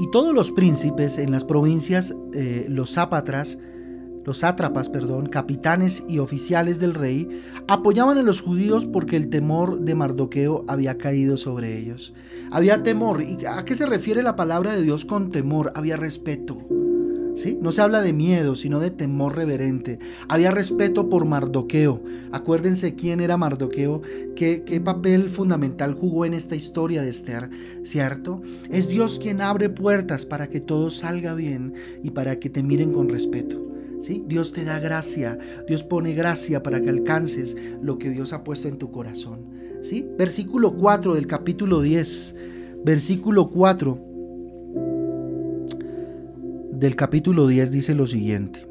Y 0.00 0.10
todos 0.12 0.32
los 0.32 0.52
príncipes 0.52 1.18
en 1.18 1.32
las 1.32 1.44
provincias, 1.44 2.14
eh, 2.32 2.66
los 2.68 2.92
zápatras, 2.94 3.58
los 4.24 4.38
sátrapas, 4.38 4.88
perdón, 4.88 5.26
capitanes 5.26 6.04
y 6.06 6.18
oficiales 6.18 6.78
del 6.78 6.94
rey, 6.94 7.28
apoyaban 7.66 8.18
a 8.18 8.22
los 8.22 8.40
judíos 8.40 8.86
porque 8.86 9.16
el 9.16 9.28
temor 9.28 9.80
de 9.80 9.94
Mardoqueo 9.94 10.64
había 10.68 10.98
caído 10.98 11.36
sobre 11.36 11.78
ellos. 11.78 12.12
Había 12.50 12.82
temor. 12.82 13.22
¿Y 13.22 13.46
a 13.46 13.64
qué 13.64 13.74
se 13.74 13.86
refiere 13.86 14.22
la 14.22 14.36
palabra 14.36 14.74
de 14.74 14.82
Dios 14.82 15.04
con 15.04 15.30
temor? 15.30 15.72
Había 15.74 15.96
respeto. 15.96 16.58
¿Sí? 17.34 17.56
No 17.62 17.70
se 17.70 17.80
habla 17.82 18.02
de 18.02 18.12
miedo, 18.12 18.56
sino 18.56 18.80
de 18.80 18.90
temor 18.90 19.36
reverente. 19.36 20.00
Había 20.28 20.50
respeto 20.50 21.08
por 21.08 21.24
Mardoqueo. 21.24 22.02
Acuérdense 22.32 22.96
quién 22.96 23.20
era 23.20 23.36
Mardoqueo, 23.36 24.02
qué, 24.34 24.64
qué 24.66 24.80
papel 24.80 25.30
fundamental 25.30 25.94
jugó 25.94 26.24
en 26.24 26.34
esta 26.34 26.56
historia 26.56 27.00
de 27.00 27.10
Esther, 27.10 27.48
¿cierto? 27.84 28.42
Es 28.70 28.88
Dios 28.88 29.20
quien 29.22 29.40
abre 29.40 29.68
puertas 29.68 30.26
para 30.26 30.48
que 30.48 30.60
todo 30.60 30.90
salga 30.90 31.34
bien 31.34 31.74
y 32.02 32.10
para 32.10 32.40
que 32.40 32.50
te 32.50 32.64
miren 32.64 32.92
con 32.92 33.08
respeto. 33.08 33.67
Dios 34.26 34.52
te 34.52 34.64
da 34.64 34.78
gracia, 34.78 35.38
Dios 35.66 35.82
pone 35.82 36.14
gracia 36.14 36.62
para 36.62 36.80
que 36.80 36.90
alcances 36.90 37.56
lo 37.82 37.98
que 37.98 38.10
Dios 38.10 38.32
ha 38.32 38.44
puesto 38.44 38.68
en 38.68 38.76
tu 38.76 38.90
corazón. 38.90 39.40
¿sí? 39.82 40.06
Versículo 40.16 40.74
4 40.74 41.14
del 41.14 41.26
capítulo 41.26 41.80
10, 41.80 42.34
versículo 42.84 43.48
4 43.50 43.98
del 46.72 46.94
capítulo 46.94 47.46
10 47.46 47.70
dice 47.70 47.94
lo 47.94 48.06
siguiente. 48.06 48.66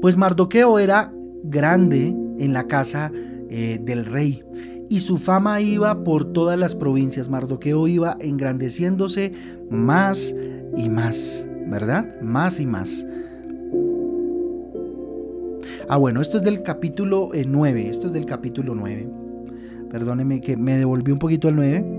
Pues 0.00 0.16
Mardoqueo 0.16 0.78
era 0.78 1.12
grande 1.42 2.14
en 2.38 2.52
la 2.52 2.66
casa 2.66 3.10
eh, 3.50 3.80
del 3.82 4.06
rey 4.06 4.42
y 4.88 5.00
su 5.00 5.18
fama 5.18 5.60
iba 5.60 6.04
por 6.04 6.32
todas 6.32 6.58
las 6.58 6.74
provincias. 6.74 7.28
Mardoqueo 7.28 7.86
iba 7.88 8.16
engrandeciéndose 8.20 9.32
más 9.70 10.34
y 10.76 10.88
más. 10.88 11.47
¿Verdad? 11.68 12.20
Más 12.20 12.60
y 12.60 12.66
más. 12.66 13.06
Ah, 15.88 15.96
bueno, 15.96 16.20
esto 16.20 16.38
es 16.38 16.42
del 16.42 16.62
capítulo 16.62 17.30
9, 17.32 17.80
eh, 17.80 17.90
esto 17.90 18.08
es 18.08 18.12
del 18.12 18.26
capítulo 18.26 18.74
9. 18.74 19.08
Perdóneme 19.90 20.40
que 20.40 20.56
me 20.56 20.76
devolví 20.76 21.12
un 21.12 21.18
poquito 21.18 21.48
al 21.48 21.56
9. 21.56 21.98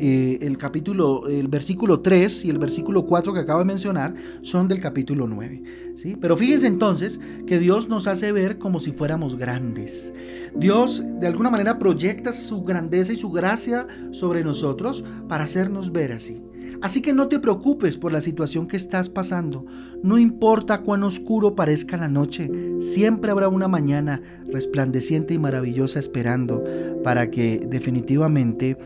Eh, 0.00 0.38
el 0.42 0.56
capítulo, 0.58 1.26
el 1.26 1.48
versículo 1.48 2.00
3 2.00 2.44
y 2.44 2.50
el 2.50 2.58
versículo 2.58 3.04
4 3.04 3.34
que 3.34 3.40
acabo 3.40 3.58
de 3.58 3.64
mencionar 3.64 4.14
son 4.42 4.68
del 4.68 4.80
capítulo 4.80 5.26
9. 5.26 5.62
¿sí? 5.96 6.16
Pero 6.20 6.36
fíjense 6.36 6.68
entonces 6.68 7.18
que 7.46 7.58
Dios 7.58 7.88
nos 7.88 8.06
hace 8.06 8.30
ver 8.30 8.58
como 8.58 8.78
si 8.78 8.92
fuéramos 8.92 9.36
grandes. 9.36 10.14
Dios 10.54 11.02
de 11.20 11.26
alguna 11.26 11.50
manera 11.50 11.78
proyecta 11.78 12.32
su 12.32 12.62
grandeza 12.62 13.12
y 13.12 13.16
su 13.16 13.30
gracia 13.30 13.88
sobre 14.12 14.44
nosotros 14.44 15.04
para 15.26 15.44
hacernos 15.44 15.90
ver 15.90 16.12
así. 16.12 16.42
Así 16.80 17.02
que 17.02 17.12
no 17.12 17.28
te 17.28 17.40
preocupes 17.40 17.96
por 17.96 18.12
la 18.12 18.20
situación 18.20 18.66
que 18.66 18.76
estás 18.76 19.08
pasando. 19.08 19.66
No 20.02 20.18
importa 20.18 20.82
cuán 20.82 21.02
oscuro 21.02 21.54
parezca 21.54 21.96
la 21.96 22.08
noche, 22.08 22.50
siempre 22.80 23.30
habrá 23.30 23.48
una 23.48 23.68
mañana 23.68 24.22
resplandeciente 24.52 25.34
y 25.34 25.38
maravillosa 25.38 25.98
esperando 25.98 26.62
para 27.02 27.30
que 27.30 27.66
definitivamente 27.68 28.78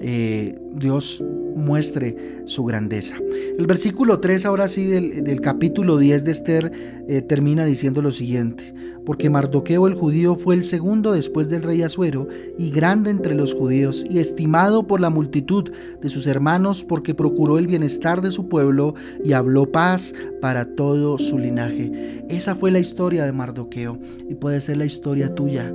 eh, 0.00 0.58
Dios 0.74 1.22
muestre 1.56 2.42
su 2.46 2.64
grandeza. 2.64 3.16
El 3.58 3.66
versículo 3.66 4.20
3 4.20 4.46
ahora 4.46 4.68
sí 4.68 4.86
del, 4.86 5.40
capítulo 5.40 5.98
10 5.98 6.24
de 6.24 6.30
Esther 6.30 6.72
eh, 7.08 7.22
termina 7.22 7.64
diciendo 7.64 8.02
lo 8.02 8.10
siguiente, 8.10 8.74
porque 9.04 9.30
Mardoqueo 9.30 9.86
el 9.86 9.94
judío 9.94 10.34
fue 10.34 10.54
el 10.54 10.64
segundo 10.64 11.12
después 11.12 11.48
del 11.48 11.62
rey 11.62 11.82
Asuero 11.82 12.28
y 12.58 12.70
grande 12.70 13.10
entre 13.10 13.34
los 13.34 13.54
judíos 13.54 14.04
y 14.08 14.18
estimado 14.18 14.86
por 14.86 15.00
la 15.00 15.10
multitud 15.10 15.70
de 16.00 16.08
sus 16.08 16.26
hermanos 16.26 16.84
porque 16.84 17.14
procuró 17.14 17.58
el 17.58 17.66
bienestar 17.66 18.20
de 18.20 18.30
su 18.30 18.48
pueblo 18.48 18.94
y 19.24 19.32
habló 19.32 19.70
paz 19.70 20.14
para 20.40 20.64
todo 20.64 21.18
su 21.18 21.38
linaje. 21.38 22.24
Esa 22.28 22.54
fue 22.54 22.70
la 22.70 22.78
historia 22.78 23.24
de 23.24 23.32
Mardoqueo 23.32 23.98
y 24.28 24.34
puede 24.34 24.60
ser 24.60 24.76
la 24.76 24.86
historia 24.86 25.34
tuya. 25.34 25.72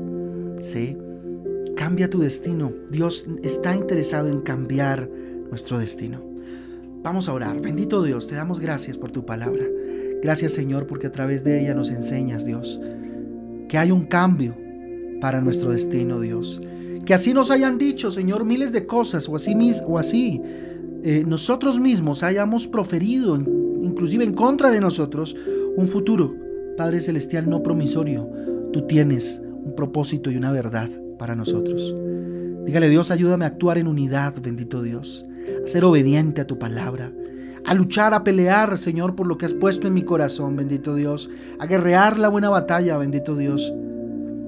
¿sí? 0.62 0.98
cambia 1.76 2.10
tu 2.10 2.20
destino. 2.20 2.74
Dios 2.90 3.28
está 3.44 3.76
interesado 3.76 4.30
en 4.30 4.42
cambiar 4.42 5.10
nuestro 5.50 5.80
destino. 5.80 6.22
Vamos 7.04 7.30
a 7.30 7.34
orar. 7.34 7.62
Bendito 7.62 8.02
Dios, 8.04 8.28
te 8.28 8.36
damos 8.36 8.60
gracias 8.60 8.98
por 8.98 9.12
tu 9.12 9.26
palabra. 9.26 9.64
Gracias 10.22 10.54
Señor 10.54 10.88
porque 10.88 11.08
a 11.08 11.12
través 11.12 11.44
de 11.44 11.62
ella 11.62 11.76
nos 11.76 11.92
enseñas, 11.92 12.46
Dios, 12.46 12.80
que 13.70 13.78
hay 13.78 13.92
un 13.92 14.04
cambio 14.04 14.56
para 15.22 15.42
nuestro 15.42 15.72
destino, 15.72 16.20
Dios. 16.20 16.62
Que 17.06 17.14
así 17.14 17.34
nos 17.34 17.52
hayan 17.52 17.78
dicho, 17.78 18.10
Señor, 18.10 18.46
miles 18.46 18.72
de 18.72 18.86
cosas 18.88 19.30
o 19.30 19.36
así, 19.36 19.54
o 19.86 20.00
así 20.00 20.42
eh, 21.04 21.24
nosotros 21.24 21.80
mismos 21.80 22.24
hayamos 22.24 22.68
proferido, 22.68 23.36
inclusive 23.36 24.24
en 24.24 24.34
contra 24.34 24.72
de 24.72 24.82
nosotros, 24.82 25.36
un 25.76 25.88
futuro, 25.88 26.36
Padre 26.76 27.00
Celestial, 27.00 27.48
no 27.48 27.62
promisorio. 27.62 28.28
Tú 28.74 28.88
tienes 28.88 29.40
un 29.64 29.76
propósito 29.76 30.32
y 30.32 30.38
una 30.38 30.52
verdad 30.52 30.90
para 31.20 31.36
nosotros. 31.36 31.96
Dígale, 32.66 32.90
Dios, 32.90 33.12
ayúdame 33.12 33.46
a 33.46 33.50
actuar 33.50 33.78
en 33.78 33.86
unidad, 33.86 34.34
bendito 34.42 34.82
Dios, 34.82 35.28
ser 35.66 35.86
obediente 35.86 36.42
a 36.42 36.48
tu 36.48 36.58
palabra, 36.58 37.12
a 37.66 37.74
luchar, 37.74 38.14
a 38.14 38.24
pelear, 38.24 38.78
Señor, 38.78 39.16
por 39.16 39.28
lo 39.28 39.38
que 39.38 39.46
has 39.46 39.54
puesto 39.54 39.88
en 39.88 39.94
mi 39.94 40.04
corazón, 40.04 40.56
bendito 40.56 40.96
Dios, 40.96 41.30
a 41.60 41.66
guerrear 41.66 42.20
la 42.20 42.30
buena 42.30 42.50
batalla, 42.50 42.98
bendito 42.98 43.36
Dios, 43.36 43.74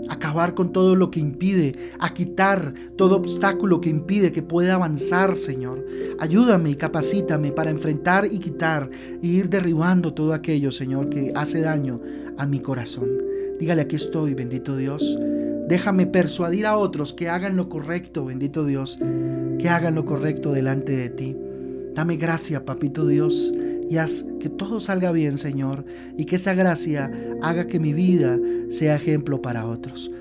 acabar 0.10 0.54
con 0.54 0.72
todo 0.72 0.96
lo 0.96 1.12
que 1.12 1.20
impide, 1.20 1.76
a 2.00 2.14
quitar 2.14 2.74
todo 2.96 3.16
obstáculo 3.16 3.82
que 3.82 3.90
impide 3.90 4.32
que 4.32 4.44
pueda 4.44 4.76
avanzar, 4.76 5.38
Señor. 5.38 5.86
Ayúdame 6.20 6.70
y 6.70 6.76
capacítame 6.76 7.52
para 7.52 7.72
enfrentar 7.72 8.26
y 8.26 8.40
quitar 8.40 8.90
e 9.22 9.28
ir 9.28 9.50
derribando 9.50 10.14
todo 10.14 10.34
aquello, 10.34 10.72
Señor, 10.72 11.10
que 11.10 11.34
hace 11.36 11.62
daño 11.62 12.02
a 12.38 12.46
mi 12.46 12.60
corazón. 12.60 13.10
Dígale, 13.60 13.82
aquí 13.82 13.96
estoy, 13.96 14.34
bendito 14.34 14.76
Dios. 14.76 15.18
Déjame 15.68 16.06
persuadir 16.06 16.66
a 16.66 16.78
otros 16.78 17.14
que 17.14 17.30
hagan 17.30 17.58
lo 17.58 17.68
correcto, 17.68 18.26
bendito 18.26 18.66
Dios, 18.66 19.00
que 19.60 19.70
hagan 19.70 19.96
lo 19.96 20.06
correcto 20.06 20.54
delante 20.54 20.96
de 20.96 21.10
ti. 21.10 21.36
Dame 21.94 22.16
gracia, 22.16 22.64
papito 22.64 23.06
Dios, 23.06 23.54
y 23.90 23.98
haz 23.98 24.26
que 24.40 24.50
todo 24.50 24.80
salga 24.80 25.12
bien, 25.12 25.38
Señor, 25.38 25.84
y 26.18 26.26
que 26.26 26.38
esa 26.38 26.54
gracia 26.54 27.12
haga 27.42 27.68
que 27.68 27.80
mi 27.80 27.94
vida 27.94 28.38
sea 28.70 28.96
ejemplo 28.96 29.42
para 29.42 29.66
otros. 29.66 30.12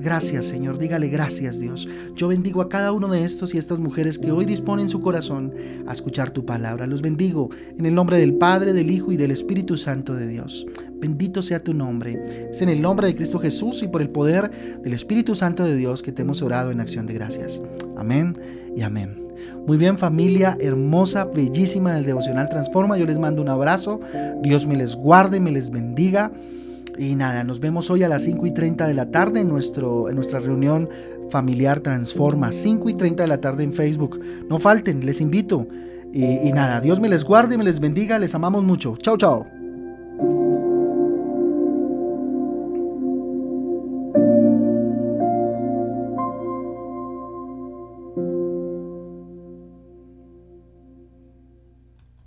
Gracias, 0.00 0.46
Señor. 0.46 0.78
Dígale 0.78 1.08
gracias, 1.08 1.60
Dios. 1.60 1.88
Yo 2.16 2.26
bendigo 2.26 2.60
a 2.62 2.68
cada 2.68 2.90
uno 2.90 3.06
de 3.08 3.24
estos 3.24 3.54
y 3.54 3.58
estas 3.58 3.78
mujeres 3.78 4.18
que 4.18 4.32
hoy 4.32 4.44
disponen 4.44 4.88
su 4.88 5.00
corazón 5.00 5.54
a 5.86 5.92
escuchar 5.92 6.30
tu 6.30 6.44
palabra. 6.44 6.88
Los 6.88 7.00
bendigo 7.00 7.48
en 7.76 7.86
el 7.86 7.94
nombre 7.94 8.18
del 8.18 8.34
Padre, 8.34 8.72
del 8.72 8.90
Hijo 8.90 9.12
y 9.12 9.16
del 9.16 9.30
Espíritu 9.30 9.76
Santo 9.76 10.14
de 10.14 10.26
Dios. 10.26 10.66
Bendito 11.00 11.42
sea 11.42 11.62
tu 11.62 11.74
nombre. 11.74 12.48
Es 12.50 12.60
en 12.62 12.68
el 12.68 12.82
nombre 12.82 13.06
de 13.06 13.14
Cristo 13.14 13.38
Jesús 13.38 13.82
y 13.82 13.88
por 13.88 14.02
el 14.02 14.10
poder 14.10 14.50
del 14.82 14.92
Espíritu 14.92 15.34
Santo 15.34 15.64
de 15.64 15.76
Dios 15.76 16.02
que 16.02 16.12
te 16.12 16.22
hemos 16.22 16.42
orado 16.42 16.70
en 16.70 16.80
acción 16.80 17.06
de 17.06 17.14
gracias. 17.14 17.62
Amén 17.96 18.36
y 18.76 18.82
amén. 18.82 19.20
Muy 19.66 19.76
bien 19.76 19.98
familia 19.98 20.56
hermosa, 20.60 21.24
bellísima 21.24 21.92
del 21.94 22.04
devocional 22.04 22.48
Transforma. 22.48 22.98
Yo 22.98 23.06
les 23.06 23.18
mando 23.18 23.42
un 23.42 23.48
abrazo. 23.48 24.00
Dios 24.42 24.66
me 24.66 24.76
les 24.76 24.96
guarde, 24.96 25.40
me 25.40 25.52
les 25.52 25.70
bendiga. 25.70 26.32
Y 26.98 27.14
nada, 27.14 27.44
nos 27.44 27.60
vemos 27.60 27.90
hoy 27.90 28.02
a 28.02 28.08
las 28.08 28.22
5 28.22 28.46
y 28.46 28.52
30 28.52 28.88
de 28.88 28.94
la 28.94 29.10
tarde 29.10 29.40
en, 29.40 29.48
nuestro, 29.48 30.08
en 30.08 30.16
nuestra 30.16 30.40
reunión 30.40 30.88
familiar 31.30 31.78
Transforma. 31.80 32.50
5 32.50 32.88
y 32.88 32.94
30 32.94 33.22
de 33.22 33.28
la 33.28 33.40
tarde 33.40 33.62
en 33.62 33.72
Facebook. 33.72 34.20
No 34.48 34.58
falten, 34.58 35.06
les 35.06 35.20
invito. 35.20 35.68
Y, 36.12 36.24
y 36.24 36.52
nada, 36.52 36.80
Dios 36.80 36.98
me 36.98 37.08
les 37.08 37.22
guarde, 37.22 37.56
me 37.56 37.64
les 37.64 37.78
bendiga, 37.78 38.18
les 38.18 38.34
amamos 38.34 38.64
mucho. 38.64 38.96
Chao, 38.96 39.16
chao. 39.16 39.57